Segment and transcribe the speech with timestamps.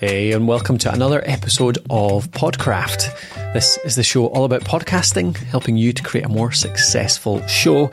[0.00, 3.52] Hey, and welcome to another episode of Podcraft.
[3.52, 7.90] This is the show all about podcasting, helping you to create a more successful show.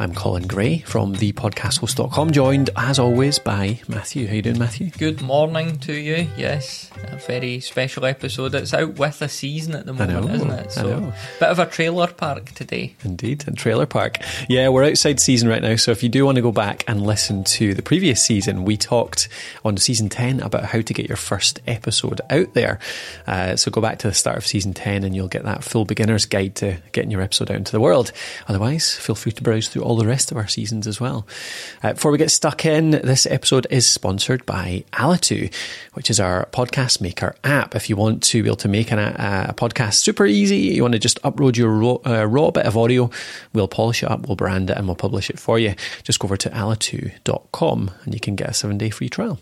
[0.00, 4.28] I'm Colin Gray from thepodcasthost.com, joined as always by Matthew.
[4.28, 4.90] How you doing, Matthew?
[4.90, 6.28] Good morning to you.
[6.36, 8.54] Yes, a very special episode.
[8.54, 10.70] It's out with a season at the moment, know, isn't it?
[10.70, 12.94] So, bit of a trailer park today.
[13.02, 14.18] Indeed, and Trailer Park.
[14.48, 17.04] Yeah, we're outside season right now, so if you do want to go back and
[17.04, 19.28] listen to the previous season, we talked
[19.64, 22.78] on season 10 about how to get your first episode out there.
[23.26, 25.84] Uh, so go back to the start of season 10 and you'll get that full
[25.84, 28.12] beginner's guide to getting your episode out into the world.
[28.46, 31.26] Otherwise, feel free to browse through all the rest of our seasons as well.
[31.82, 35.52] Uh, before we get stuck in, this episode is sponsored by Alitu,
[35.94, 37.74] which is our podcast maker app.
[37.74, 40.82] If you want to be able to make an, a, a podcast super easy, you
[40.82, 43.10] want to just upload your raw, uh, raw bit of audio,
[43.54, 45.74] we'll polish it up, we'll brand it, and we'll publish it for you.
[46.02, 49.38] Just go over to alitu.com and you can get a seven day free trial.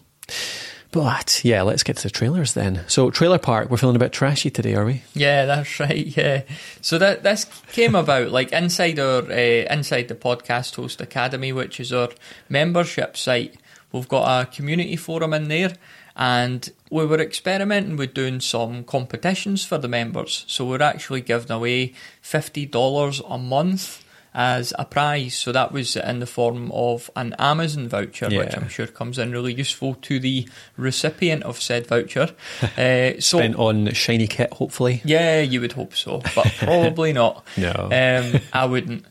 [0.97, 2.83] But yeah, let's get to the trailers then.
[2.87, 5.02] So, Trailer Park, we're feeling a bit trashy today, are we?
[5.13, 6.07] Yeah, that's right.
[6.07, 6.45] Yeah.
[6.80, 11.80] So that this came about like inside our uh, inside the podcast host academy, which
[11.80, 12.09] is our
[12.49, 13.57] membership site.
[13.93, 15.74] We've got a community forum in there,
[16.17, 20.47] and we were experimenting with doing some competitions for the members.
[20.49, 24.02] So we're actually giving away fifty dollars a month
[24.37, 25.34] as a prize.
[25.34, 29.32] So that was in the form of an Amazon voucher, which I'm sure comes in
[29.32, 32.28] really useful to the recipient of said voucher.
[32.76, 35.01] Uh, so Spent on Shiny Kit, hopefully.
[35.04, 37.43] yeah, you would hope so, but probably not.
[37.56, 37.70] No.
[37.73, 39.06] um, I wouldn't.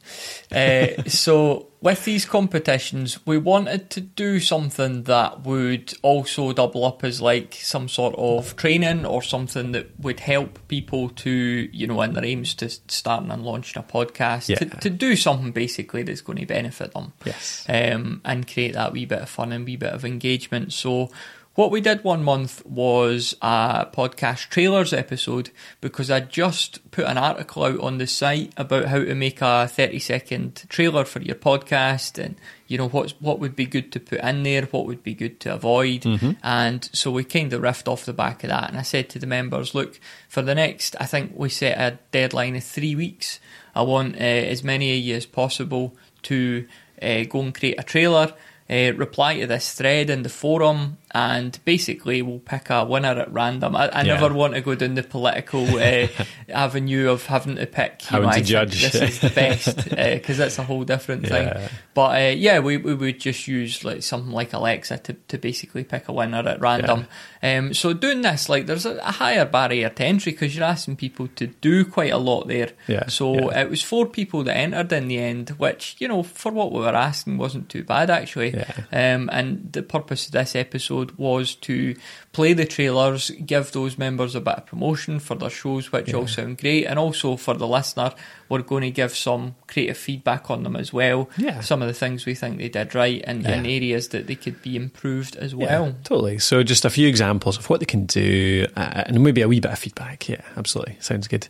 [0.52, 7.04] Uh, so with these competitions, we wanted to do something that would also double up
[7.04, 12.02] as like some sort of training or something that would help people to, you know,
[12.02, 16.22] in their aims to starting and launching a podcast, to, to do something basically that's
[16.22, 17.66] going to benefit them Yes.
[17.70, 20.74] um, and create that wee bit of fun and wee bit of engagement.
[20.74, 21.10] So,
[21.56, 27.18] what we did one month was a podcast trailers episode because I just put an
[27.18, 31.36] article out on the site about how to make a 30 second trailer for your
[31.36, 32.36] podcast and
[32.68, 35.40] you know what's what would be good to put in there, what would be good
[35.42, 36.04] to avoid.
[36.44, 39.20] And so we kind of riffed off the back of that and I said to
[39.20, 43.40] the members, look, for the next I think we set a deadline of 3 weeks.
[43.74, 46.68] I want uh, as many of you as possible to
[47.02, 48.34] uh, go and create a trailer,
[48.70, 53.32] uh, reply to this thread in the forum, and basically we'll pick a winner at
[53.32, 53.74] random.
[53.74, 54.16] I, I Yeah.
[54.20, 56.08] never want to go down the political uh,
[56.50, 58.82] avenue of having to pick know, to think judge.
[58.82, 61.30] This is the best because that's a whole different Yeah.
[61.30, 61.70] thing.
[61.94, 65.86] But uh, yeah, we, we would just use like something like Alexa to, to basically
[65.86, 67.08] pick a winner at random.
[67.42, 70.98] Um, so doing this, like, there's a, a higher barrier to entry because you're asking
[70.98, 72.72] people to do quite a lot there.
[72.88, 73.62] Yeah, So yeah.
[73.62, 76.80] it was four people that entered in the end, which you know for what we
[76.82, 78.54] were asking wasn't too bad actually.
[78.56, 79.14] Yeah.
[79.16, 81.96] Um, and the purpose of this episode was to
[82.34, 86.28] play the trailers, give those members a bit of promotion for their shows, which all
[86.28, 88.14] sound great, and also for the listener,
[88.50, 91.30] we're going to give some creative feedback on them as well.
[91.38, 91.62] Yeah.
[91.62, 94.62] Some of the things we think they did right, and, and areas that they could
[94.62, 95.96] be improved as Yeah, well.
[96.04, 96.38] totally.
[96.40, 99.60] So just a few examples of what they can do, uh, and maybe a wee
[99.60, 100.28] bit of feedback.
[100.30, 100.98] Yeah, absolutely.
[101.00, 101.48] Sounds good.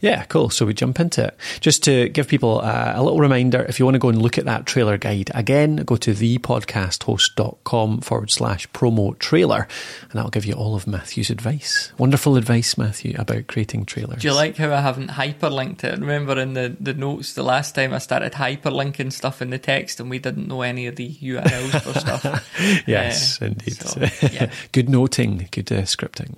[0.00, 0.50] Yeah, cool.
[0.50, 1.36] So we jump into it.
[1.60, 4.38] Just to give people uh, a little reminder, if you want to go and look
[4.38, 9.66] at that trailer guide, again, go to thepodcasthost.com forward slash promo trailer,
[10.02, 11.92] and that'll give you all of Matthew's advice.
[11.98, 14.22] Wonderful advice, Matthew, about creating trailers.
[14.22, 15.98] Do you like how I haven't hyperlinked it?
[15.98, 20.00] Remember in the, the notes the last time I started hyperlinking stuff in the text
[20.00, 22.48] and we didn't know any of the URLs for stuff?
[22.86, 23.74] Yes, Uh, indeed.
[23.80, 24.00] so,
[24.32, 24.50] yeah.
[24.72, 26.36] good noting, good uh, scripting.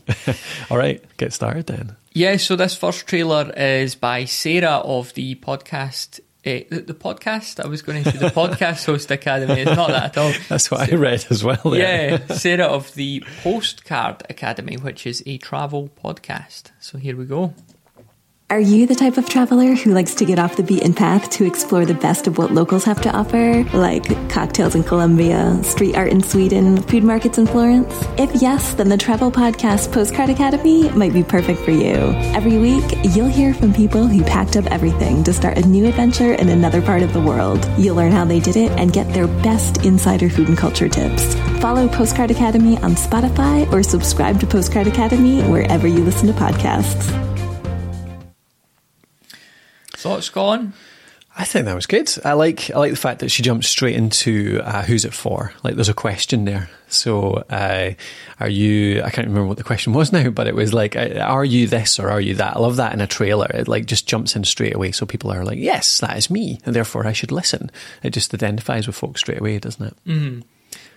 [0.71, 1.97] all right, get started then.
[2.13, 6.21] Yeah, so this first trailer is by Sarah of the podcast.
[6.47, 7.65] Uh, the, the podcast?
[7.65, 9.63] I was going to say the Podcast Host Academy.
[9.63, 10.33] It's not that at all.
[10.49, 11.61] That's what I read as well.
[11.65, 12.11] There.
[12.29, 16.65] Yeah, Sarah of the Postcard Academy, which is a travel podcast.
[16.81, 17.55] So here we go.
[18.51, 21.47] Are you the type of traveler who likes to get off the beaten path to
[21.47, 26.11] explore the best of what locals have to offer, like cocktails in Colombia, street art
[26.11, 27.91] in Sweden, food markets in Florence?
[28.19, 31.95] If yes, then the travel podcast Postcard Academy might be perfect for you.
[32.37, 36.35] Every week, you'll hear from people who packed up everything to start a new adventure
[36.35, 37.67] in another part of the world.
[37.79, 41.35] You'll learn how they did it and get their best insider food and culture tips.
[41.63, 47.34] Follow Postcard Academy on Spotify or subscribe to Postcard Academy wherever you listen to podcasts.
[50.05, 50.75] Thoughts, Colin?
[51.35, 52.13] I think that was good.
[52.27, 55.55] I like I like the fact that she jumped straight into uh, who's it for.
[55.63, 56.69] Like there's a question there.
[56.89, 57.95] So uh,
[58.39, 59.03] are you?
[59.03, 61.67] I can't remember what the question was now, but it was like, uh, are you
[61.69, 62.57] this or are you that?
[62.57, 63.47] I love that in a trailer.
[63.47, 66.61] It like just jumps in straight away, so people are like, yes, that is me,
[66.67, 67.71] and therefore I should listen.
[68.03, 70.45] It just identifies with folks straight away, doesn't it?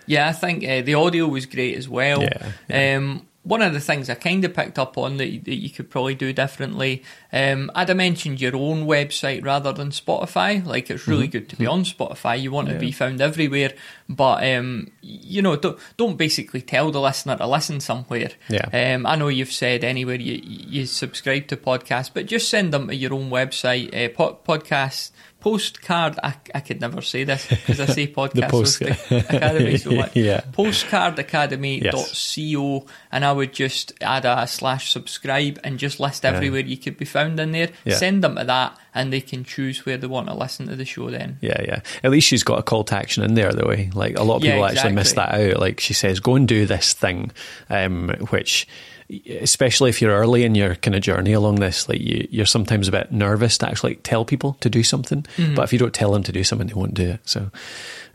[0.06, 2.22] Yeah, I think uh, the audio was great as well.
[2.22, 5.70] Yeah, Um, one of the things I kind of picked up on that, that you
[5.70, 7.02] could probably do differently,
[7.32, 10.62] um, I'd have mentioned your own website rather than Spotify.
[10.64, 11.32] Like it's really Mm-hmm.
[11.32, 12.38] good to be on Spotify.
[12.40, 13.72] You want to be found everywhere,
[14.08, 18.30] but um, you know, don't don't basically tell the listener to listen somewhere.
[18.50, 18.94] Yeah.
[18.94, 22.88] Um, I know you've said anywhere you you subscribe to podcasts, but just send them
[22.88, 23.94] to your own website.
[23.94, 26.18] Uh, po- podcast postcard.
[26.22, 30.14] I, I could never say this because I say podcast post- academy so much.
[30.16, 30.42] Yeah.
[30.52, 36.96] Postcardacademy.co, and I would just add a slash subscribe and just list everywhere you could
[36.96, 37.70] be found in there.
[37.84, 37.96] Yeah.
[37.96, 40.84] Send them to that, and they can choose where they want to listen to the
[40.84, 41.10] show.
[41.10, 41.38] Then.
[41.40, 41.80] Yeah, yeah.
[42.02, 43.70] At least she's got a call to action in there, though.
[43.70, 43.90] eh?
[43.94, 45.60] Like a lot of Yeah, people actually miss that out.
[45.60, 47.30] Like she says, go and do this thing,
[47.70, 48.66] um, which,
[49.10, 52.88] especially if you're early in your kind of journey along this, like you, you're sometimes
[52.88, 55.22] a bit nervous to actually tell people to do something.
[55.36, 55.54] Mm-hmm.
[55.54, 57.20] But if you don't tell them to do something, they won't do it.
[57.24, 57.50] So,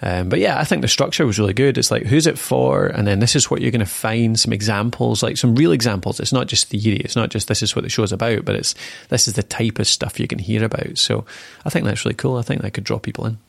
[0.04, 1.78] um, but yeah, I think the structure was really good.
[1.78, 4.40] It's like who's it for, and then this is what you're going to find.
[4.40, 6.20] Some examples, like some real examples.
[6.20, 6.98] It's not just theory.
[6.98, 8.76] It's not just this is what the show's about, but it's
[9.10, 10.98] this is the type of stuff you can hear about.
[10.98, 11.26] So,
[11.66, 12.38] I think that's really cool.
[12.38, 13.40] I think that could draw people in.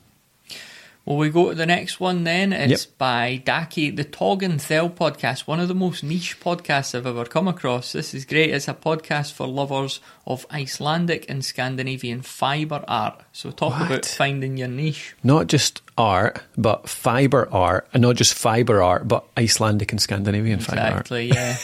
[1.07, 2.55] Well, we go to the next one then.
[2.55, 2.97] It's Yep.
[2.99, 7.27] by Daki, the Tog and Thel podcast, one of the most niche podcasts I've ever
[7.27, 7.93] come across.
[7.93, 8.49] This is great.
[8.49, 13.21] It's a podcast for lovers of Icelandic and Scandinavian fibre art.
[13.33, 13.87] So, talk What?
[13.87, 15.15] about finding your niche.
[15.23, 20.61] not just art, but fiber art, and not just fiber art, but Icelandic and Scandinavian
[20.61, 21.11] fiber art.
[21.11, 21.55] Exactly, yeah.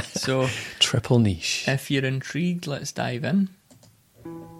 [0.02, 0.48] so,
[0.78, 1.64] Triple niche.
[1.66, 3.48] if you're intrigued, let's dive in.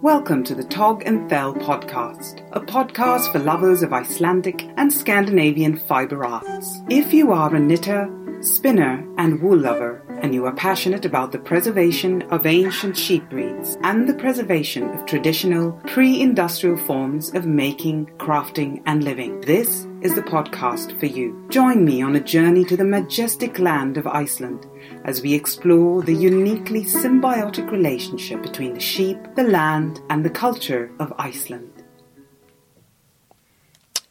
[0.01, 5.77] Welcome to the Tog and Thel podcast, a podcast for lovers of Icelandic and Scandinavian
[5.77, 6.81] fiber arts.
[6.89, 8.09] If you are a knitter,
[8.41, 13.77] spinner, and wool lover, and you are passionate about the preservation of ancient sheep breeds
[13.83, 20.21] and the preservation of traditional pre-industrial forms of making, crafting, and living, this is the
[20.21, 21.45] podcast for you.
[21.49, 24.67] Join me on a journey to the majestic land of Iceland
[25.03, 30.91] as we explore the uniquely symbiotic relationship between the sheep, the land, and the culture
[30.99, 31.80] of Iceland.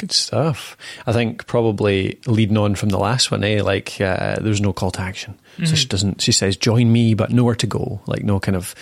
[0.00, 0.76] Good stuff.
[1.06, 3.62] I think probably leading on from the last one, eh?
[3.62, 6.22] Like uh, there's no call to action, so she doesn't.
[6.22, 8.00] She says, "Join me," but nowhere to go.
[8.06, 8.74] Like no kind of.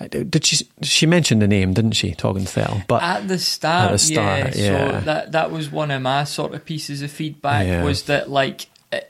[0.00, 0.66] uh, Did she?
[0.82, 2.12] She mentioned the name, didn't she?
[2.14, 2.82] Tog and Thel.
[2.88, 4.98] But At the start, At the start, yeah, yeah.
[5.00, 7.84] So that that was one of my sort of pieces of feedback Yeah.
[7.84, 8.66] was that like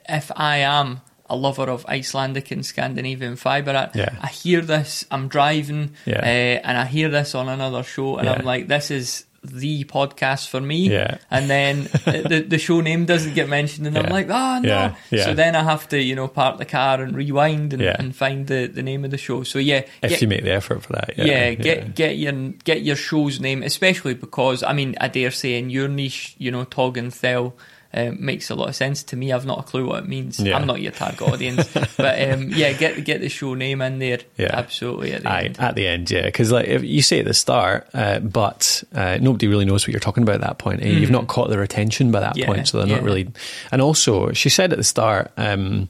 [0.09, 4.15] if I am a lover of Icelandic and Scandinavian fibre art, Yeah.
[4.21, 6.19] I hear this, I'm driving, Yeah.
[6.19, 8.33] uh, and I hear this on another show, and Yeah.
[8.39, 10.89] I'm like, this is the podcast for me.
[10.89, 11.17] Yeah.
[11.31, 14.03] And then uh, the the show name doesn't get mentioned, and Yeah.
[14.03, 14.67] I'm like, oh no.
[14.69, 15.25] Yeah, yeah.
[15.25, 18.47] So then I have to you know park the car and rewind and, and find
[18.47, 19.43] the the name of the show.
[19.43, 22.33] So yeah, if get- you make the effort for that, yeah, yeah, get get your
[22.63, 26.51] get your show's name, especially because I mean I dare say in your niche, you
[26.51, 27.55] know, Tog and Thel
[27.93, 29.31] um, makes a lot of sense to me.
[29.31, 30.39] I've not a clue what it means.
[30.39, 30.57] Yeah.
[30.57, 31.67] I'm not your target audience,
[31.97, 34.19] but um, yeah, get get the show name in there.
[34.37, 34.49] Yeah.
[34.51, 35.13] absolutely.
[35.13, 35.59] At the Aye, end.
[35.59, 39.17] at the end, yeah, because like if you say at the start, uh, but uh,
[39.21, 40.81] nobody really knows what you're talking about at that point.
[40.83, 40.89] Eh?
[40.89, 42.37] You've not caught their attention by that Mm.
[42.39, 43.29] Yeah, point, so they're not really.
[43.71, 45.31] And also, she said at the start.
[45.37, 45.89] Um,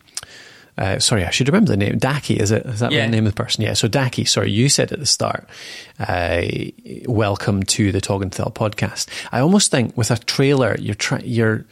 [0.77, 1.97] uh, sorry, I should remember the name.
[1.97, 2.63] Daki, is it?
[2.67, 3.05] Is that Yeah.
[3.07, 3.63] the name of the person?
[3.63, 3.73] Yeah.
[3.73, 5.50] So Daki, sorry, you said at the start,
[6.00, 6.43] uh,
[7.07, 9.07] welcome to the Tog and Thel podcast.
[9.31, 11.65] I almost think with a trailer, you're trying, you're,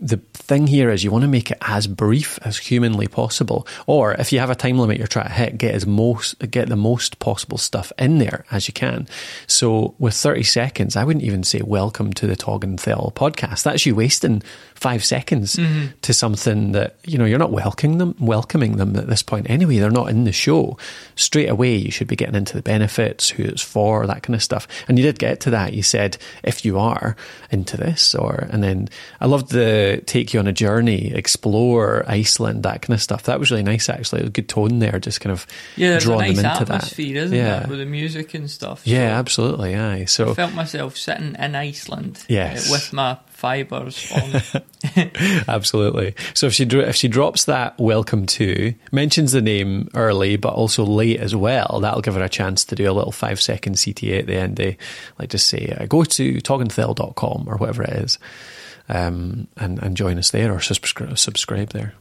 [0.00, 4.14] the thing here is you want to make it as brief as humanly possible, or
[4.14, 6.76] if you have a time limit you're trying to hit, get as most get the
[6.76, 9.06] most possible stuff in there as you can.
[9.46, 13.62] So with 30 seconds, I wouldn't even say welcome to the Tog and Thel podcast.
[13.62, 14.42] That's you wasting
[14.80, 15.58] five seconds
[16.02, 19.76] to something that you know you're not welcoming them, welcoming them at this point anyway.
[19.78, 20.78] They're not in the show.
[21.16, 24.42] Straight away, you should be getting into the benefits, who it's for, that kind of
[24.42, 24.66] stuff.
[24.88, 25.74] And you did get to that.
[25.74, 27.14] You said if you are
[27.50, 28.88] into this, or and then
[29.20, 33.24] I loved the take you on a journey, explore Iceland, that kind of stuff.
[33.24, 33.88] That was really nice.
[33.88, 35.46] Actually, a good tone there, just kind of
[35.76, 37.24] yeah, drawing nice them into atmosphere, that.
[37.26, 38.82] isn't yeah, there, with the music and stuff.
[38.86, 39.76] yeah, So absolutely.
[39.76, 40.04] Aye.
[40.06, 42.68] So I felt myself sitting in Iceland, Yes.
[42.70, 44.12] uh, with my fibres
[44.94, 45.10] on.
[45.48, 46.14] Absolutely.
[46.34, 50.52] So if she dro- if she drops that welcome to mentions the name early but
[50.52, 53.76] also late as well, that'll give her a chance to do a little five second
[53.76, 54.56] CTA at the end.
[54.56, 54.76] They
[55.18, 58.18] like just say uh, go to toggenthel.com or whatever it is,
[58.88, 61.94] um, and and join us there or subscribe subscribe there.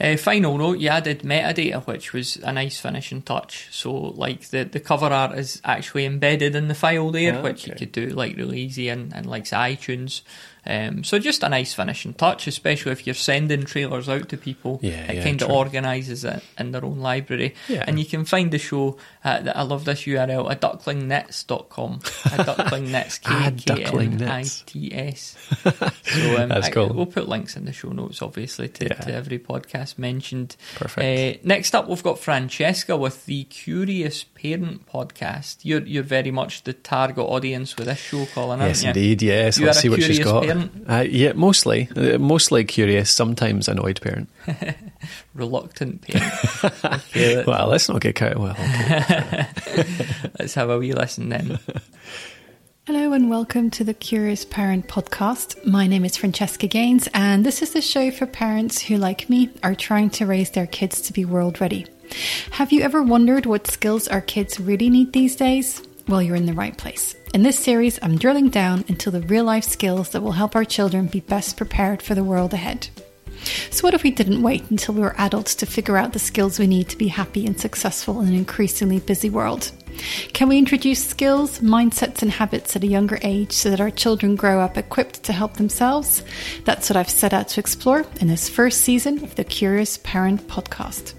[0.00, 3.68] Uh, final note, you added metadata, which was a nice finishing touch.
[3.70, 7.68] So, like the, the cover art is actually embedded in the file there, Ah, which
[7.68, 10.22] you could do like really easy and, and like iTunes.
[10.64, 14.78] Um, so just a nice finishing touch, especially if you're sending trailers out to people.
[14.82, 17.54] Yeah, it yeah, kind of organises it in their own library.
[17.68, 17.84] Yeah.
[17.86, 21.94] And you can find the show at, I love this URL, at ducklingnets.com.
[21.94, 23.20] A ducklingnets.
[24.12, 25.36] K-K-N-I-T-S.
[26.04, 28.94] So um, That's I- we'll put links in the show notes, obviously, to, Yeah.
[28.94, 30.56] to every podcast mentioned.
[30.76, 31.38] Perfect.
[31.38, 35.58] Uh, next up, we've got Francesca with the Curious Parent podcast.
[35.62, 38.88] You're you're very much the target audience with this show, Colin, aren't Yes, you?
[38.88, 39.22] indeed.
[39.22, 40.42] Yes, You let's see what she's got.
[40.42, 40.51] parent?
[40.88, 43.10] Uh, yeah, mostly, uh, mostly curious.
[43.10, 44.28] Sometimes annoyed parent.
[45.34, 46.32] Reluctant parent.
[46.84, 48.38] okay, let's, Well, let's not get carried.
[48.38, 49.46] Well, okay.
[50.38, 51.58] let's have a wee listen then.
[52.86, 55.64] Hello and welcome to the Curious Parent podcast.
[55.64, 59.50] My name is Francesca Gaines, and this is the show for parents who, like me,
[59.62, 61.86] are trying to raise their kids to be world ready.
[62.50, 65.80] Have you ever wondered what skills our kids really need these days?
[66.08, 67.14] Well, you're in the right place.
[67.32, 70.66] In this series, I'm drilling down into the real life skills that will help our
[70.66, 72.88] children be best prepared for the world ahead.
[73.70, 76.58] So, what if we didn't wait until we were adults to figure out the skills
[76.58, 79.72] we need to be happy and successful in an increasingly busy world?
[80.34, 84.36] Can we introduce skills, mindsets, and habits at a younger age so that our children
[84.36, 86.22] grow up equipped to help themselves?
[86.66, 90.46] That's what I've set out to explore in this first season of the Curious Parent
[90.48, 91.14] podcast.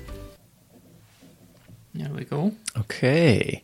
[1.96, 2.54] There we go.
[2.78, 3.64] okay.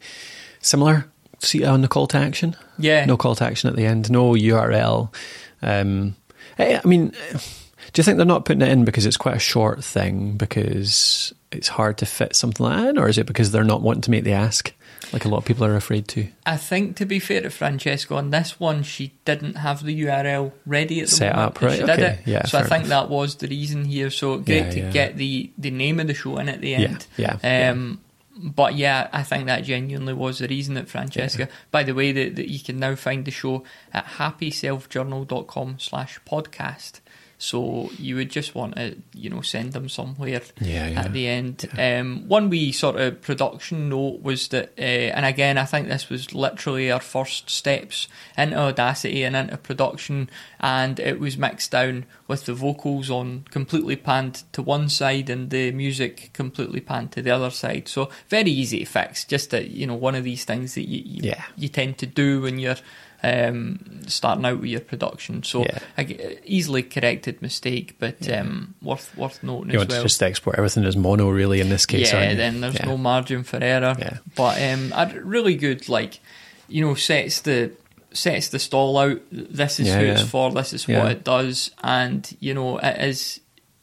[0.62, 1.06] Similar.
[1.42, 2.56] See on the call to action.
[2.78, 3.06] Yeah.
[3.06, 4.12] No call to action at the end.
[4.12, 5.14] No URL.
[5.62, 6.16] Um,
[6.58, 9.40] I I mean, do you think they're not putting it in because it's quite a
[9.40, 13.52] short thing because it's hard to fit something like that, in, or is it because
[13.52, 14.72] they're not wanting to make the ask,
[15.12, 16.28] like a lot of people are afraid to?
[16.46, 20.52] I think, to be fair to Francesca, on this one, she didn't have the URL
[20.68, 21.56] ready at the Set moment.
[21.58, 22.28] up, right, She did okay, it.
[22.28, 23.08] yeah, so I think enough.
[23.08, 24.12] that was the reason here.
[24.12, 24.92] So great Yeah, to yeah.
[24.92, 27.08] get the, the name of the show in at the end.
[27.18, 27.72] yeah, yeah.
[27.72, 28.00] Um,
[28.42, 31.50] But yeah, I think that genuinely was the reason that Francesca.
[31.72, 37.02] By the way, that, that you can now find the show at happyselfjournal.com slash podcast.
[37.42, 41.00] So you would just want to, you know, send them somewhere Yeah, yeah.
[41.06, 41.70] at the end.
[41.78, 46.10] Um, one wee sort of production note was that, uh, and again, I think this
[46.10, 50.30] was literally our first steps into Audacity and into production,
[50.60, 55.50] and it was mixed down with the vocals on completely panned to one side and
[55.50, 57.88] the music completely panned to the other side.
[57.88, 59.24] So very easy to fix.
[59.24, 61.44] Just that you know, one of these things that you you, Yeah.
[61.56, 62.76] you tend to do when you're
[63.24, 65.44] um, starting out with your production.
[65.44, 65.80] So Yeah.
[65.98, 70.00] I easily corrected mistake, but um, worth worth noting You as want well.
[70.02, 72.86] to just export everything as mono, really, in this case, yeah, then there's Yeah.
[72.86, 73.96] no margin for error.
[74.00, 74.18] Yeah.
[74.36, 76.20] But um, a really good, like
[76.68, 77.72] you know, sets the
[78.12, 79.20] sets the stall out.
[79.32, 80.12] This is Yeah, who yeah.
[80.14, 80.52] it's for.
[80.52, 81.04] This is Yeah.
[81.04, 83.40] what it does, and you know, it is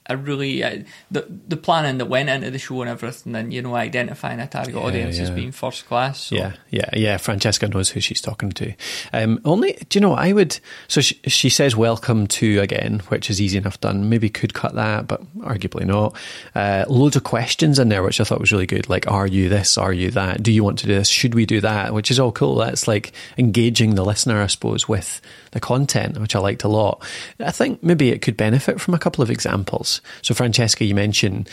[0.09, 3.63] a really uh, the the planning that went into the show and everything, and you
[3.63, 5.35] know, identifying a target Yeah, audience as yeah.
[5.35, 6.21] being first class.
[6.25, 6.37] So.
[6.37, 7.17] Yeah, yeah, yeah.
[7.17, 8.73] Francesca knows who she's talking to.
[9.13, 10.15] Um, only, do you know?
[10.15, 10.59] I would.
[10.89, 14.09] So she, she says "welcome to" again, which is easy enough done.
[14.09, 16.17] Maybe could cut that, but arguably not.
[16.55, 18.89] Uh, loads of questions in there, which I thought was really good.
[18.89, 19.77] Like, are you this?
[19.77, 20.43] Are you that?
[20.43, 21.09] Do you want to do this?
[21.09, 21.93] Should we do that?
[21.93, 22.57] Which is all cool.
[22.57, 25.21] That's like engaging the listener, I suppose, with
[25.53, 27.03] the content, which I liked a lot.
[27.41, 29.96] I think maybe it could benefit from a couple of examples.
[30.23, 31.49] So, Francesca, you mentioned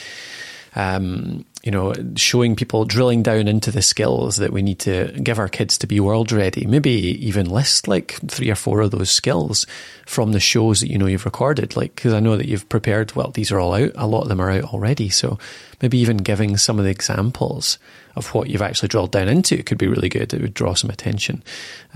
[0.76, 5.40] um, you know, showing people drilling down into the skills that we need to give
[5.40, 6.66] our kids to be world ready.
[6.66, 6.92] Maybe
[7.26, 9.66] even list like three or four of those skills
[10.06, 11.76] from the shows that you know you've recorded.
[11.76, 13.16] Like, because I know that you've prepared.
[13.16, 13.92] Well, these are all out.
[13.96, 15.10] A lot of them are out already.
[15.10, 15.38] So
[15.82, 17.78] maybe even giving some of the examples
[18.16, 20.34] of what you've actually drilled down into could be really good.
[20.34, 21.44] It would draw some attention.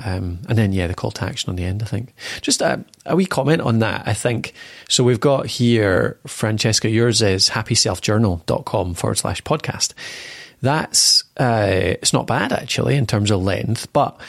[0.03, 2.13] Um, and then, yeah, the call to action on the end, I think.
[2.41, 4.53] Just a, a wee comment on that, I think.
[4.89, 9.93] So we've got here, Francesca, yours is happyselfjournal.com forward slash podcast.
[10.61, 14.19] That's, uh, it's not bad actually in terms of length, but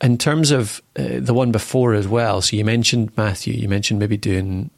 [0.00, 2.42] in terms of uh, the one before as well.
[2.42, 4.70] So you mentioned, Matthew, you mentioned maybe doing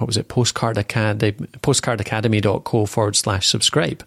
[0.00, 4.02] what was it, postcard academy, postcardacademy.co forward slash subscribe.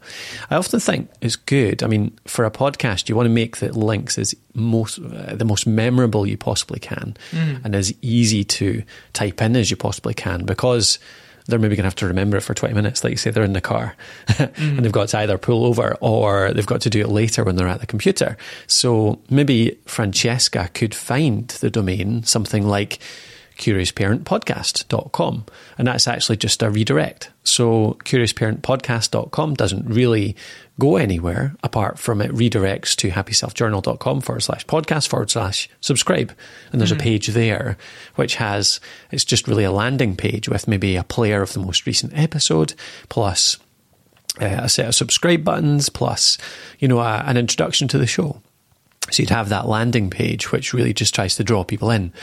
[0.50, 1.84] I often think it's good.
[1.84, 5.46] I mean, for a podcast, you want to make the links as most, uh, the
[5.46, 7.16] most memorable you possibly can
[7.64, 8.84] and as easy to
[9.14, 10.98] type in as you possibly can because
[11.46, 13.04] they're maybe going to have to remember it for 20 minutes.
[13.04, 13.96] Like you say, they're in the car
[14.40, 17.56] and they've got to either pull over or they've got to do it later when
[17.56, 18.38] they're at the computer.
[18.68, 23.00] So maybe Francesca could find the domain something like
[23.58, 25.46] curiousparentpodcast.com.
[25.78, 27.32] And that's actually just a redirect.
[27.44, 30.36] So curiousparentpodcast.com doesn't really
[30.80, 36.34] go anywhere apart from it redirects to happyselfjournal.com forward slash podcast forward slash subscribe.
[36.72, 37.78] And there's a page there
[38.16, 38.80] which has,
[39.12, 42.74] it's just really a landing page with maybe a player of the most recent episode
[43.10, 43.58] plus
[44.42, 46.40] uh, a set of subscribe buttons plus,
[46.80, 48.42] you know, a, an introduction to the show.
[49.12, 52.14] So you'd have that landing page, which really just tries to draw people in.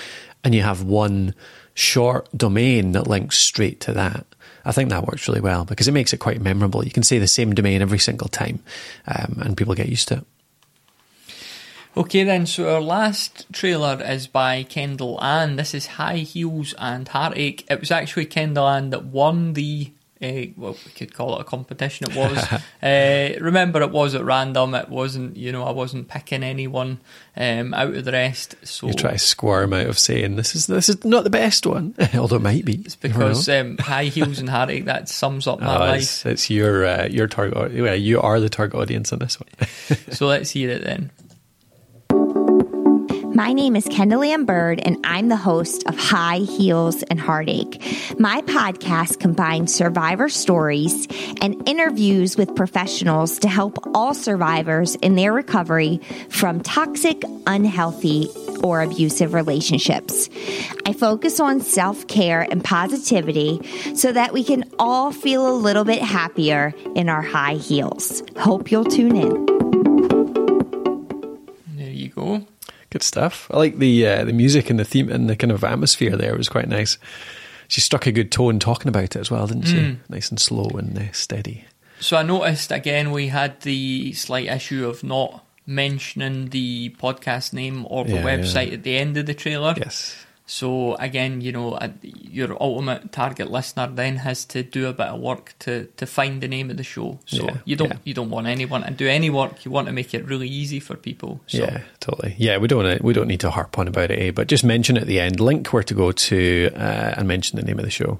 [0.43, 1.35] And you have one
[1.75, 4.27] short domain that links straight to that.
[4.65, 6.85] I think that works really well because it makes it quite memorable.
[6.85, 8.63] You can say the same domain every single time,
[9.07, 10.27] um, and people get used to it.
[11.97, 15.57] Okay, then, so our last trailer is by Kendall Ann.
[15.57, 17.67] This is High Heels and Heartache.
[17.69, 19.91] It was actually Kendall Ann that won the
[20.23, 22.11] uh, well, we could call it a competition.
[22.11, 22.37] It was.
[22.83, 24.75] uh, remember, it was at random.
[24.75, 25.37] It wasn't.
[25.37, 27.01] You know, I wasn't picking anyone
[27.37, 28.55] um, out of the rest.
[28.63, 31.67] So you try to squirm out of saying this is this is not the best
[31.67, 32.83] one, although it might be.
[32.85, 36.03] It's because um, high heels and heartache that sums up my oh, life.
[36.03, 37.73] It's, it's your uh, your target.
[37.75, 39.69] Well, you are the target audience on this one.
[40.11, 41.11] so let's hear it then.
[43.35, 47.81] My name is Kendall Bird, and I'm the host of High Heels and Heartache.
[48.19, 51.07] My podcast combines survivor stories
[51.41, 58.29] and interviews with professionals to help all survivors in their recovery from toxic, unhealthy,
[58.65, 60.29] or abusive relationships.
[60.85, 63.61] I focus on self care and positivity
[63.95, 68.25] so that we can all feel a little bit happier in our high heels.
[68.37, 69.50] Hope you'll tune in.
[72.91, 73.49] Good stuff.
[73.53, 76.35] I like the uh, the music and the theme and the kind of atmosphere there
[76.35, 76.99] It was quite nice.
[77.69, 79.77] She struck a good tone talking about it as well, didn't she?
[79.77, 79.99] Mm.
[80.09, 81.65] Nice and slow and uh, steady.
[82.01, 87.87] So I noticed again we had the slight issue of not mentioning the podcast name
[87.89, 88.75] or the Yeah, website yeah.
[88.75, 89.75] at the end of the trailer.
[89.77, 90.17] Yes.
[90.51, 95.07] So again, you know, uh, your ultimate target listener then has to do a bit
[95.07, 97.21] of work to, to find the name of the show.
[97.25, 97.99] So Yeah, you don't yeah.
[98.03, 99.65] you don't want anyone to do any work.
[99.65, 101.41] You want to make it really easy for people.
[101.47, 102.35] So Yeah, totally.
[102.37, 104.31] Yeah, we don't wanna, we don't need to harp on about it, eh?
[104.33, 107.65] but just mention at the end, link where to go to, uh, and mention the
[107.65, 108.19] name of the show.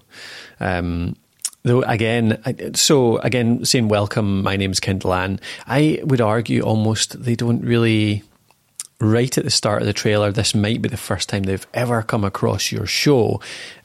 [0.61, 1.17] Um,
[1.65, 2.41] though again,
[2.77, 4.45] so again, saying welcome.
[4.45, 5.41] My name's Kendall Ann.
[5.67, 8.23] I would argue almost they don't really.
[9.01, 12.03] Right at the start of the trailer, this might be the first time they've ever
[12.03, 13.41] come across your show.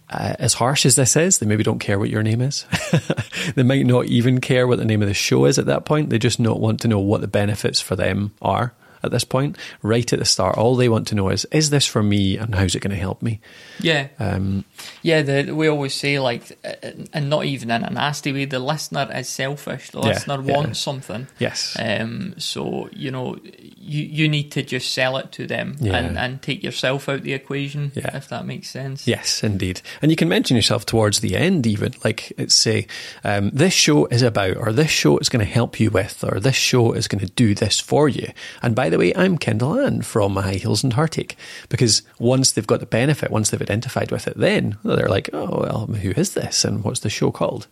[0.10, 2.66] Uh, as harsh as this is, they maybe don't care what your name is.
[3.56, 6.10] they might not even care what the name of the show is at that point.
[6.10, 8.74] They just not want to know what the benefits for them are
[9.06, 9.58] at this point.
[9.82, 12.54] Right at the start, all they want to know is, is this for me and
[12.56, 13.40] how's it going to help me?
[13.80, 14.66] yeah, Um,
[15.02, 15.22] yeah.
[15.22, 16.74] The, we always say like, uh,
[17.14, 18.46] and not even in a nasty way.
[18.46, 19.92] The listener is selfish.
[19.92, 20.56] The listener yeah.
[20.56, 21.28] wants something.
[21.40, 21.76] yes.
[21.80, 23.38] Um, so you know,
[23.78, 25.98] you you need to just sell it to them Yeah.
[25.98, 27.92] and, and take yourself out the equation.
[27.96, 28.16] Yeah.
[28.16, 29.08] If that makes sense.
[29.08, 29.82] Yes, indeed.
[30.02, 31.94] And you can mention yourself towards the end, even.
[32.04, 32.88] Like, it's say,
[33.24, 36.40] um, this show is about, or this show is going to help you with, or
[36.40, 38.32] this show is going to do this for you.
[38.62, 41.36] And by the way, I'm Kendall Ann from High Heels and Heartache.
[41.70, 45.62] Because once they've got the benefit, once they've identified with it, then they're like, oh,
[45.62, 46.66] well, who is this?
[46.66, 47.68] And what's the show called?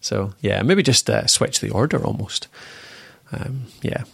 [0.00, 2.48] So, yeah, maybe just uh, switch the order almost.
[3.32, 4.04] Um, yeah.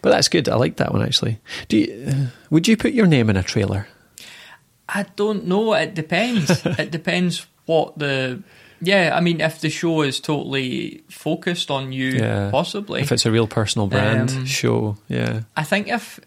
[0.00, 0.48] But that's good.
[0.48, 1.40] I like that one, actually.
[1.68, 3.88] Do you, uh, would you put your name in a trailer?
[4.88, 5.74] I don't know.
[5.74, 6.64] It depends.
[6.66, 8.42] it depends what the.
[8.84, 12.50] Yeah, I mean, if the show is totally focused on you, Yeah.
[12.50, 13.00] possibly.
[13.00, 15.42] If it's a real personal brand Um, show, yeah.
[15.56, 16.18] I think if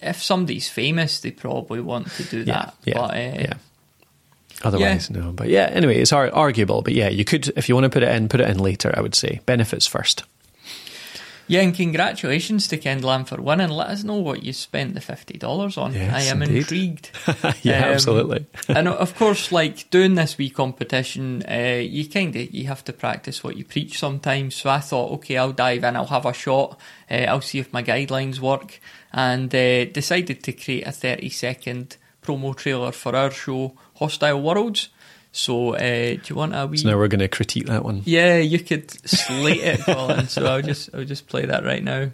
[0.00, 2.74] if somebody's famous, they probably want to do that.
[2.84, 3.52] Yeah, but, uh, yeah.
[4.64, 5.32] Otherwise, no.
[5.32, 6.82] But yeah, anyway, it's ar- arguable.
[6.82, 8.92] But yeah, you could, if you want to put it in, put it in later.
[8.96, 10.24] I would say benefits first.
[11.48, 13.68] Yeah, and congratulations to Kendall Ann for winning.
[13.70, 15.92] Let us know what you spent the fifty dollars on.
[15.92, 16.58] Yes, I am indeed.
[16.58, 17.10] intrigued.
[17.62, 18.46] yeah, Um, absolutely.
[18.68, 22.92] and of course, like doing this wee competition, uh, you kind of you have to
[22.92, 24.54] practice what you preach sometimes.
[24.54, 25.96] So I thought, okay, I'll dive in.
[25.96, 26.78] I'll have a shot.
[27.10, 28.80] Uh, I'll see if my guidelines work,
[29.12, 34.88] and uh, decided to create a thirty second promo trailer for our show, Hostile Worlds.
[35.32, 36.76] So, uh, do you want a wee?
[36.76, 38.02] so now we're going to critique that one.
[38.04, 40.28] Yeah, you could slate it, Colin.
[40.28, 42.10] So I'll just I'll just play that right now.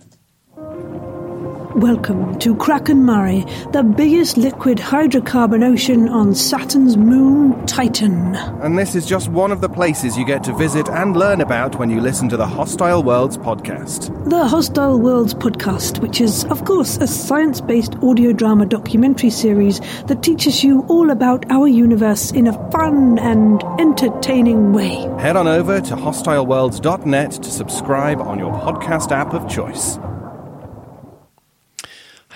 [1.79, 8.35] Welcome to Kraken Mare, the biggest liquid hydrocarbon ocean on Saturn's moon, Titan.
[8.35, 11.79] And this is just one of the places you get to visit and learn about
[11.79, 14.13] when you listen to the Hostile Worlds podcast.
[14.29, 19.79] The Hostile Worlds podcast, which is, of course, a science based audio drama documentary series
[20.07, 25.09] that teaches you all about our universe in a fun and entertaining way.
[25.21, 29.97] Head on over to hostileworlds.net to subscribe on your podcast app of choice.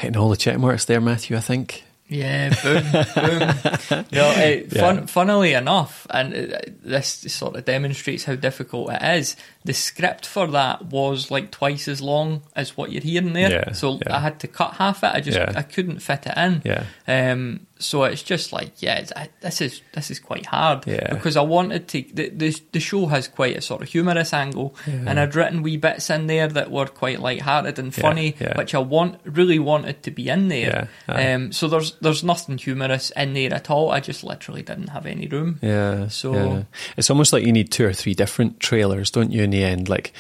[0.03, 1.37] Hitting all the check marks there, Matthew.
[1.37, 1.85] I think.
[2.09, 2.83] Yeah, boom,
[3.15, 4.05] boom.
[4.11, 9.01] You know, uh, fun, funnily enough, and uh, this sort of demonstrates how difficult it
[9.01, 9.37] is.
[9.65, 13.51] The script for that was like twice as long as what you're hearing there.
[13.51, 14.17] Yeah, so yeah.
[14.17, 15.13] I had to cut half it.
[15.15, 15.53] I just Yeah.
[15.55, 16.63] I couldn't fit it in.
[16.65, 16.85] Yeah.
[17.07, 17.67] Um.
[17.79, 20.87] So it's just like yeah, it's, I, this is this is quite hard.
[20.87, 21.13] Yeah.
[21.15, 22.05] Because I wanted to.
[22.15, 25.77] The, the the show has quite a sort of humorous angle, and I'd written wee
[25.79, 30.11] bits in there that were quite light-hearted and funny, which I want really wanted to
[30.13, 30.89] be in there.
[31.09, 31.35] Yeah.
[31.35, 31.51] Um.
[31.51, 33.91] So there's there's nothing humorous in there at all.
[33.91, 35.59] I just literally didn't have any room.
[35.61, 36.07] Yeah.
[36.09, 36.65] So-
[36.97, 39.47] it's almost like you need two or three different trailers, don't you?
[39.53, 40.13] The end, like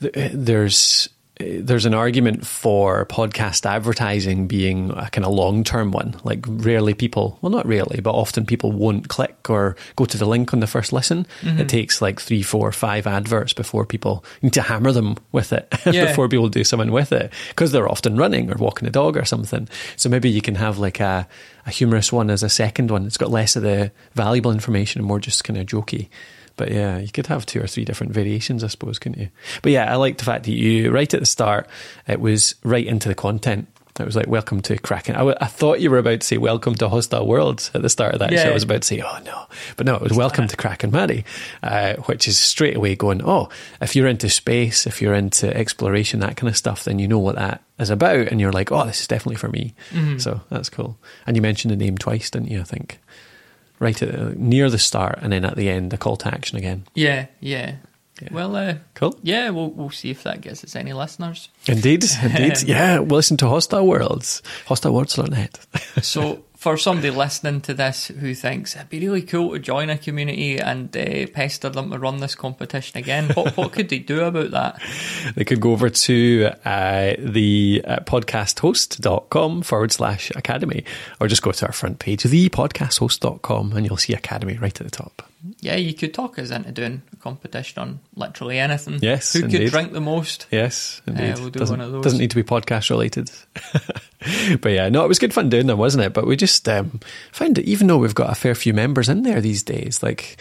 [0.00, 1.08] th- there's
[1.40, 6.14] there's an argument for podcast advertising being a kind of long term one.
[6.22, 10.26] Like rarely people, well, not rarely, but often people won't click or go to the
[10.26, 11.26] link on the first listen.
[11.40, 11.58] Mm-hmm.
[11.60, 15.66] It takes like three, four, five adverts before people need to hammer them with it
[15.86, 16.06] Yeah.
[16.06, 19.24] before people do something with it because they're often running or walking a dog or
[19.24, 19.68] something.
[19.96, 21.26] So maybe you can have like a,
[21.66, 23.06] a humorous one as a second one.
[23.06, 26.08] It's got less of the valuable information and more just kind of jokey.
[26.56, 29.28] But yeah, you could have two or three different variations, I suppose, couldn't you?
[29.62, 31.68] But yeah, I like the fact that you, right at the start,
[32.06, 33.68] it was right into the content.
[34.00, 35.14] It was like, welcome to Kraken.
[35.16, 37.90] I, w- I thought you were about to say, welcome to Hostile Worlds at the
[37.90, 38.32] start of that.
[38.32, 38.48] Yeah.
[38.48, 39.46] I was about to say, oh no.
[39.76, 41.24] But no, it was welcome to Kraken Mare,
[41.62, 43.50] uh, which is straight away going, oh,
[43.82, 47.18] if you're into space, if you're into exploration, that kind of stuff, then you know
[47.18, 48.28] what that is about.
[48.28, 49.74] And you're like, oh, this is definitely for me.
[50.18, 50.96] So that's cool.
[51.26, 52.60] And you mentioned the name twice, didn't you?
[52.60, 52.98] I think.
[53.78, 56.56] Right at the, near the start and then at the end, the call to action
[56.56, 56.84] again.
[56.94, 57.26] Yeah.
[57.40, 57.74] Yeah.
[58.30, 58.54] Well.
[58.56, 59.18] Uh, Cool.
[59.22, 59.50] Yeah.
[59.50, 61.48] We'll we'll see if that gets us any listeners.
[61.66, 62.62] Indeed, indeed.
[62.62, 64.42] yeah, well, listen to Hostile Worlds.
[64.66, 65.58] HostileWorlds.net.
[66.02, 69.98] So, for somebody listening to this who thinks it'd be really cool to join a
[69.98, 74.22] community and uh, pester them to run this competition again, what, what could they do
[74.22, 74.80] about that?
[75.34, 80.84] they could go over to uh, the uh, podcasthost.com forward slash academy
[81.20, 84.90] or just go to our front page, thepodcasthost.com, and you'll see academy right at the
[84.90, 85.22] top.
[85.60, 88.98] Yeah, you could talk us into doing a competition on literally anything.
[89.02, 90.46] Yes, Who could drink the most?
[90.50, 91.38] Yes, indeed.
[91.38, 92.04] we'll do doesn't, one of those.
[92.04, 93.30] doesn't need to be podcast related.
[94.60, 96.12] but yeah, no, it was good fun doing them, wasn't it?
[96.12, 97.00] But we just um,
[97.32, 100.36] found that even though we've got a fair few members in there these days, like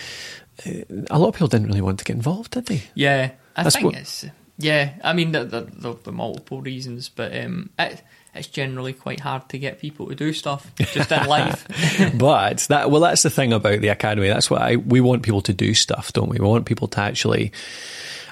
[0.66, 0.72] uh,
[1.10, 2.84] a lot of people didn't really want to get involved, did they?
[2.94, 4.26] Yeah, I That's think what- it's.
[4.58, 9.20] Yeah, I mean, there there- there'll be multiple reasons, but um, it, it's generally quite
[9.20, 11.66] hard to get people to do stuff just in life.
[12.18, 14.28] but that well that's the thing about the academy.
[14.28, 16.38] That's why we want people to do stuff don't we?
[16.40, 17.52] We want people to actually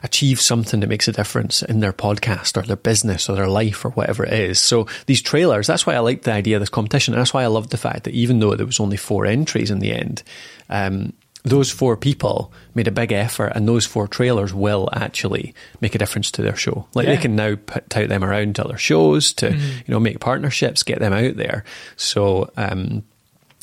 [0.01, 3.83] achieve something that makes a difference in their podcast or their business or their life
[3.83, 4.59] or whatever it is.
[4.59, 7.13] So these trailers that's why i like the idea of this competition.
[7.13, 9.79] That's why i love the fact that even though there was only four entries in
[9.79, 10.23] the end
[10.69, 11.13] um,
[11.49, 15.97] those four people made a big effort and those four trailers will actually make a
[15.97, 19.33] difference to their show like they can now put out them around to other shows
[19.33, 21.63] to you know make partnerships get them out there
[21.95, 23.03] so um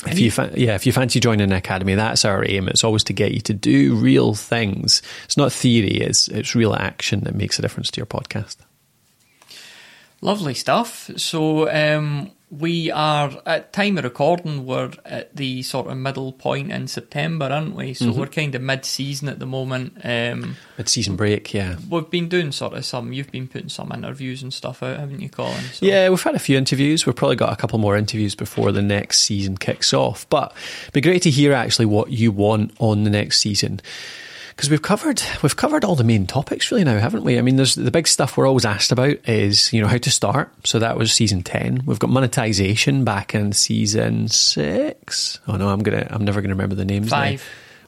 [0.05, 2.67] if you, fa- yeah, if you fancy joining an academy, that's our aim.
[2.67, 5.01] It's always to get you to do real things.
[5.25, 8.57] It's not theory; it's it's real action that makes a difference to your podcast.
[10.21, 11.09] Lovely stuff.
[11.17, 14.65] So um, we are at time of recording.
[14.65, 17.93] We're at the sort of middle point in September, aren't we?
[17.93, 18.19] So Mm-hmm.
[18.19, 19.97] we're kind of mid-season at the moment.
[20.03, 23.11] Um, Mid season break, yeah, we've been doing sort of some.
[23.11, 25.61] You've been putting some interviews and stuff out, haven't you, Colin?
[25.73, 26.07] So, yeah.
[26.09, 27.05] We've had a few interviews.
[27.05, 30.25] We've probably got a couple more interviews before the next season kicks off.
[30.29, 33.81] But it'd be great to hear actually what you want on the next season.
[34.57, 37.37] Because we've covered we've covered all the main topics really now, haven't we?
[37.37, 40.09] I mean, there's the big stuff we're always asked about is you know how to
[40.09, 40.51] start.
[40.65, 41.83] So that was season ten.
[41.85, 45.39] We've got monetization back in season six.
[45.47, 47.11] Oh no, I'm gonna I'm never gonna remember the names.
[47.11, 47.17] now.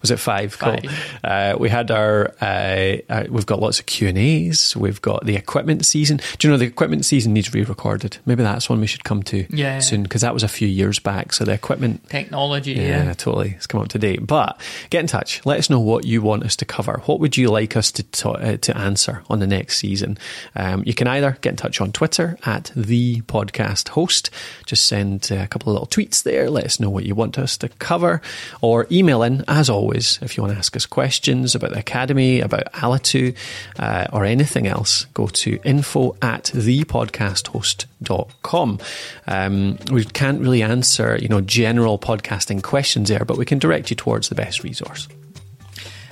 [0.01, 0.53] Was it five?
[0.53, 0.81] Five.
[0.83, 0.91] Cool.
[1.23, 2.33] Uh, we had our.
[2.41, 4.75] Uh, uh, we've got lots of Q and A's.
[4.77, 6.21] We've got the equipment season.
[6.37, 8.17] Do you know the equipment season needs re-recorded?
[8.25, 9.79] Maybe that's one we should come to Yeah.
[9.79, 11.33] soon because that was a few years back.
[11.33, 13.13] So the equipment Technology, yeah, yeah.
[13.13, 13.55] totally.
[13.57, 14.25] It's come up to date.
[14.25, 14.59] But
[14.89, 15.45] get in touch.
[15.45, 17.01] Let us know what you want us to cover.
[17.05, 20.17] What would you like us to to, uh, to answer on the next season?
[20.55, 24.29] Um, you can either get in touch on Twitter at the podcast host.
[24.65, 26.49] Just send uh, a couple of little tweets there.
[26.49, 28.21] Let us know what you want us to cover,
[28.61, 32.41] or email in as always if you want to ask us questions about the academy,
[32.41, 33.33] about Alitu,
[33.77, 35.05] uh, or anything else.
[35.13, 38.79] Go to info at thepodcasthost.com.
[39.27, 43.89] Um, we can't really answer, you know, general podcasting questions there, but we can direct
[43.89, 45.09] you towards the best resource.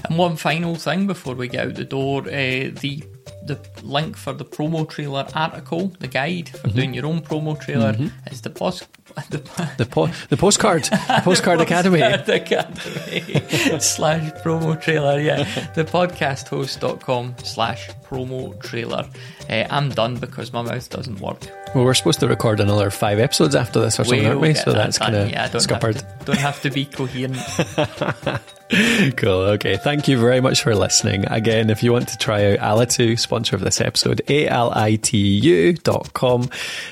[0.06, 3.04] And one final thing before we get out the door, uh, the
[3.48, 7.96] the link for the promo trailer article, the guide for doing your own promo trailer,
[8.32, 8.88] is the post.
[9.32, 9.38] The,
[9.78, 12.02] The, po- the postcard, the postcard academy.
[12.02, 15.20] Postcard Academy slash promo trailer.
[15.20, 19.08] Yeah, the podcasthost.com slash promo trailer.
[19.50, 21.40] Uh, I'm done because my mouth doesn't work.
[21.74, 24.54] Well, we're supposed to record another five episodes after this or something, We'll aren't we?
[24.54, 25.96] So that that's kind of yeah, don't scuppered.
[25.96, 27.38] Have to, don't have to be coherent.
[28.70, 29.30] Cool.
[29.54, 29.78] Okay.
[29.78, 31.26] Thank you very much for listening.
[31.28, 35.30] Again, if you want to try out Alitu, sponsor of this episode, alitu.com.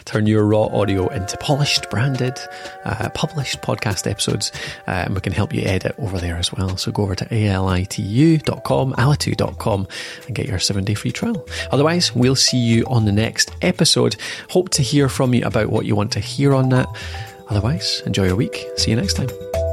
[0.06, 2.40] Turn your raw audio into polished, branded,
[2.86, 4.54] uh, published podcast episodes,
[4.88, 6.78] uh, and we can help you edit over there as well.
[6.78, 9.88] So go over to alitu.com, alitu.com,
[10.28, 11.46] and get your seven day free trial.
[11.72, 14.16] Otherwise, we'll see you on the next episode.
[14.50, 16.88] Hope to hear from you about what you want to hear on that.
[17.50, 18.66] Otherwise, enjoy your week.
[18.78, 19.65] See you next time.